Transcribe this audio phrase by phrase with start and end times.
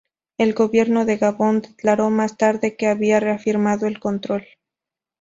[0.39, 4.43] El gobierno de Gabón declaró más tarde que había reafirmado el control.